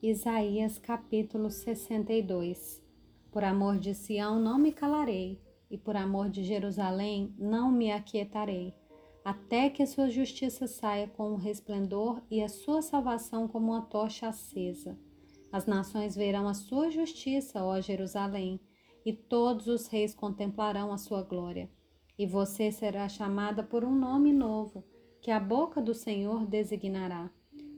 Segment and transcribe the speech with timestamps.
[0.00, 2.80] Isaías capítulo 62
[3.32, 8.72] Por amor de Sião não me calarei, e por amor de Jerusalém não me aquietarei,
[9.24, 13.82] até que a sua justiça saia com um resplendor e a sua salvação como uma
[13.82, 14.96] tocha acesa.
[15.50, 18.60] As nações verão a sua justiça, ó Jerusalém,
[19.04, 21.68] e todos os reis contemplarão a sua glória.
[22.16, 24.84] E você será chamada por um nome novo,
[25.20, 27.32] que a boca do Senhor designará.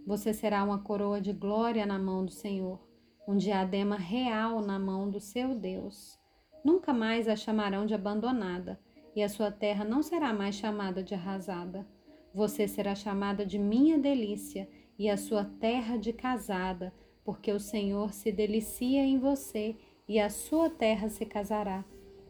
[0.07, 2.81] Você será uma coroa de glória na mão do Senhor,
[3.29, 6.19] um diadema real na mão do seu Deus.
[6.65, 8.81] Nunca mais a chamarão de abandonada,
[9.15, 11.87] e a sua terra não será mais chamada de arrasada.
[12.35, 14.69] Você será chamada de minha delícia,
[14.99, 16.93] e a sua terra de casada,
[17.25, 19.77] porque o Senhor se delicia em você,
[20.09, 21.85] e a sua terra se casará.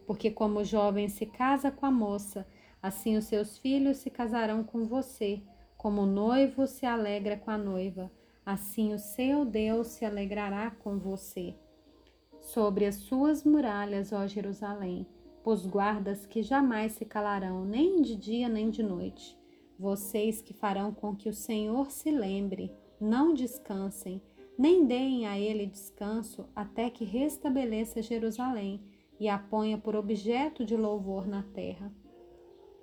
[0.05, 2.45] Porque como o jovem se casa com a moça,
[2.81, 5.41] assim os seus filhos se casarão com você
[5.81, 8.11] como o noivo se alegra com a noiva,
[8.45, 11.55] assim o seu Deus se alegrará com você.
[12.39, 15.07] Sobre as suas muralhas, ó Jerusalém,
[15.43, 19.35] pôs guardas que jamais se calarão, nem de dia nem de noite.
[19.79, 24.21] Vocês que farão com que o Senhor se lembre, não descansem,
[24.55, 28.79] nem deem a ele descanso até que restabeleça Jerusalém
[29.19, 31.91] e a ponha por objeto de louvor na terra.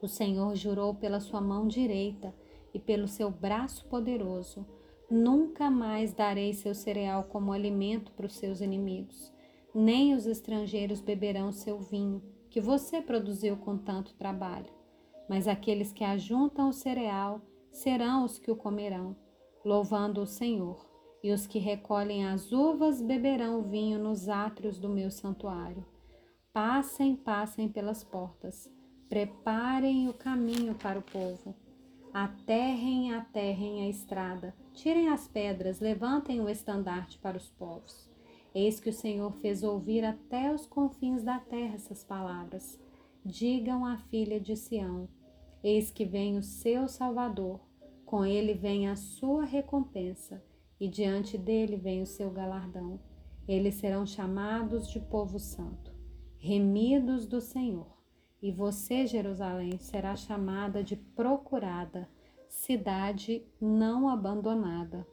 [0.03, 2.35] O Senhor jurou pela sua mão direita
[2.73, 4.67] e pelo seu braço poderoso,
[5.11, 9.33] nunca mais darei seu cereal como alimento para os seus inimigos,
[9.75, 14.73] nem os estrangeiros beberão seu vinho, que você produziu com tanto trabalho.
[15.29, 19.15] Mas aqueles que ajuntam o cereal serão os que o comerão,
[19.65, 20.87] louvando o Senhor.
[21.23, 25.85] E os que recolhem as uvas beberão vinho nos átrios do meu santuário.
[26.53, 28.71] Passem, passem pelas portas,
[29.09, 31.55] preparem o caminho para o povo
[32.13, 38.09] Aterrem, aterrem a estrada, tirem as pedras, levantem o estandarte para os povos.
[38.55, 42.81] Eis que o Senhor fez ouvir até os confins da terra essas palavras.
[43.25, 45.09] Digam à filha de Sião:
[45.63, 47.61] Eis que vem o seu Salvador,
[48.07, 50.43] com ele vem a sua recompensa,
[50.81, 52.99] e diante dele vem o seu galardão.
[53.47, 55.93] Eles serão chamados de povo santo,
[56.39, 57.98] remidos do Senhor
[58.41, 62.09] e você, Jerusalém, será chamada de procurada,
[62.49, 65.07] cidade não abandonada.